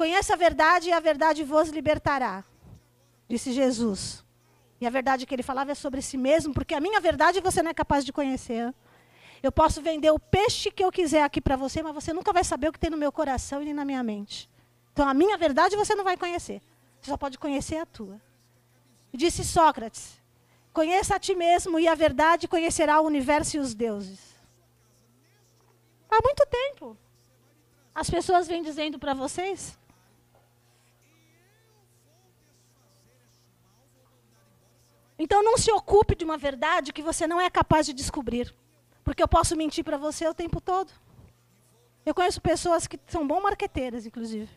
[0.00, 2.42] Conheça a verdade e a verdade vos libertará,
[3.28, 4.24] disse Jesus.
[4.80, 7.62] E a verdade que ele falava é sobre si mesmo, porque a minha verdade você
[7.62, 8.74] não é capaz de conhecer.
[9.42, 12.42] Eu posso vender o peixe que eu quiser aqui para você, mas você nunca vai
[12.42, 14.48] saber o que tem no meu coração e nem na minha mente.
[14.90, 16.62] Então a minha verdade você não vai conhecer.
[16.98, 18.18] Você só pode conhecer a tua.
[19.12, 20.18] Disse Sócrates:
[20.72, 24.34] Conheça a ti mesmo e a verdade conhecerá o universo e os deuses.
[26.10, 26.96] Há muito tempo.
[27.94, 29.78] As pessoas vêm dizendo para vocês.
[35.22, 38.54] Então não se ocupe de uma verdade que você não é capaz de descobrir.
[39.04, 40.90] Porque eu posso mentir para você o tempo todo.
[42.06, 44.48] Eu conheço pessoas que são bom marqueteiras, inclusive.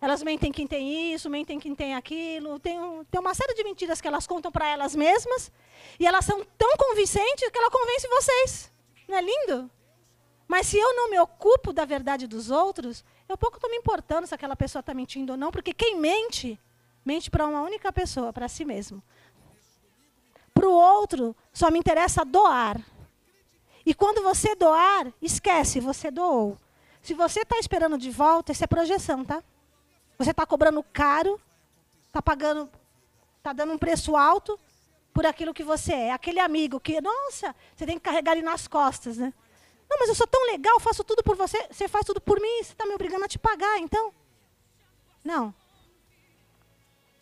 [0.00, 2.60] Elas mentem quem tem isso, mentem quem tem aquilo.
[2.60, 2.78] Tem,
[3.10, 5.50] tem uma série de mentiras que elas contam para elas mesmas.
[5.98, 8.72] E elas são tão convincentes que ela convence vocês.
[9.08, 9.68] Não é lindo?
[10.46, 14.28] Mas se eu não me ocupo da verdade dos outros, eu pouco estou me importando
[14.28, 16.58] se aquela pessoa está mentindo ou não, porque quem mente,
[17.08, 19.02] mente para uma única pessoa, para si mesmo.
[20.52, 22.78] Para o outro, só me interessa doar.
[23.86, 26.58] E quando você doar, esquece, você doou.
[27.00, 29.42] Se você está esperando de volta, isso é projeção, tá?
[30.18, 31.40] Você está cobrando caro,
[32.08, 32.68] está pagando,
[33.38, 34.60] está dando um preço alto
[35.14, 36.12] por aquilo que você é.
[36.12, 39.32] Aquele amigo que, nossa, você tem que carregar ele nas costas, né?
[39.88, 41.66] Não, mas eu sou tão legal, faço tudo por você.
[41.70, 44.12] Você faz tudo por mim, você está me obrigando a te pagar, então?
[45.24, 45.54] Não.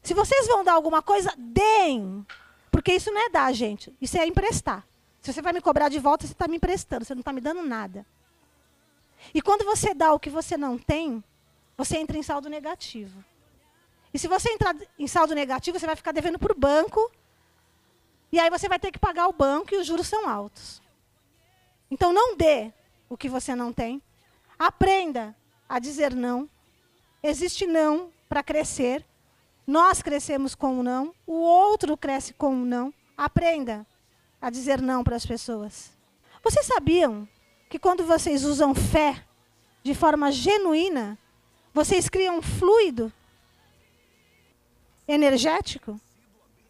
[0.07, 2.25] Se vocês vão dar alguma coisa, deem.
[2.71, 3.93] Porque isso não é dar, gente.
[4.01, 4.87] Isso é emprestar.
[5.21, 7.41] Se você vai me cobrar de volta, você está me emprestando, você não está me
[7.41, 8.07] dando nada.
[9.35, 11.25] E quando você dá o que você não tem,
[11.77, 13.25] você entra em saldo negativo.
[14.15, 17.11] E se você entrar em saldo negativo, você vai ficar devendo para o banco.
[18.31, 20.81] E aí você vai ter que pagar o banco e os juros são altos.
[21.91, 22.73] Então não dê
[23.09, 24.01] o que você não tem.
[24.57, 25.35] Aprenda
[25.69, 26.49] a dizer não.
[27.25, 29.05] Existe não para crescer.
[29.67, 32.95] Nós crescemos com o não, o outro cresce com o não.
[33.17, 33.85] Aprenda
[34.41, 35.91] a dizer não para as pessoas.
[36.43, 37.29] Vocês sabiam
[37.69, 39.25] que quando vocês usam fé
[39.83, 41.19] de forma genuína,
[41.75, 43.13] vocês criam um fluido
[45.09, 46.01] energético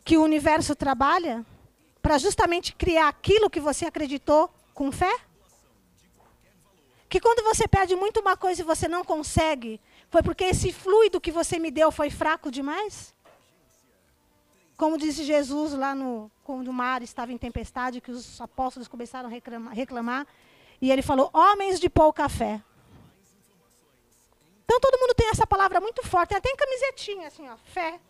[0.04, 1.44] que o universo trabalha
[2.00, 5.14] para justamente criar aquilo que você acreditou com fé?
[7.08, 9.80] Que quando você pede muito uma coisa e você não consegue,
[10.10, 13.14] foi porque esse fluido que você me deu foi fraco demais?
[14.76, 19.28] Como disse Jesus lá no quando o mar estava em tempestade, que os apóstolos começaram
[19.28, 20.26] a reclamar, reclamar
[20.80, 22.62] e ele falou: "Homens de pouca fé".
[24.64, 28.00] Então todo mundo tem essa palavra muito forte, tem até em camisetinha assim, ó, fé.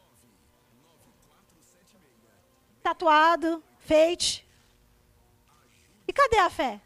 [2.83, 4.47] Tatuado, feite.
[6.09, 6.81] E cadê a fé?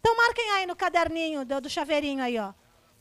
[0.00, 2.52] Então marquem aí no caderninho do, do chaveirinho aí, ó.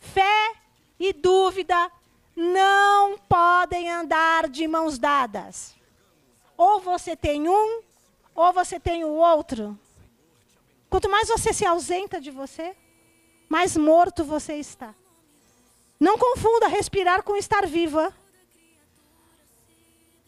[0.03, 0.55] Fé
[0.99, 1.89] e dúvida
[2.35, 5.75] não podem andar de mãos dadas.
[6.57, 7.81] Ou você tem um,
[8.35, 9.79] ou você tem o outro.
[10.89, 12.75] Quanto mais você se ausenta de você,
[13.47, 14.93] mais morto você está.
[15.99, 18.13] Não confunda respirar com estar viva.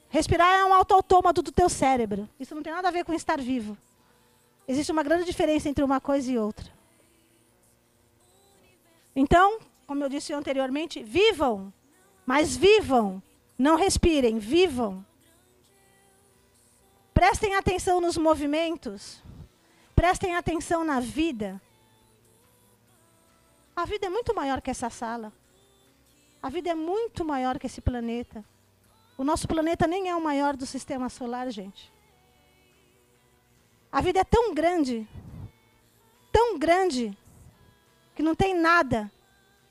[0.10, 2.30] Respirar é um autoautômato do teu cérebro.
[2.40, 3.78] Isso não tem nada a ver com estar vivo.
[4.68, 6.75] Existe uma grande diferença entre uma coisa e outra.
[9.16, 11.72] Então, como eu disse anteriormente, vivam,
[12.26, 13.22] mas vivam,
[13.58, 15.06] não respirem, vivam.
[17.14, 19.24] Prestem atenção nos movimentos,
[19.96, 21.62] prestem atenção na vida.
[23.76, 25.32] A vida é muito maior que essa sala.
[26.42, 28.44] A vida é muito maior que esse planeta.
[29.18, 31.92] O nosso planeta nem é o maior do sistema solar, gente.
[33.92, 35.08] A vida é tão grande,
[36.32, 37.18] tão grande,
[38.16, 39.12] que não tem nada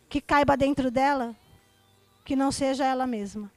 [0.09, 1.35] que caiba dentro dela
[2.25, 3.51] que não seja ela mesma.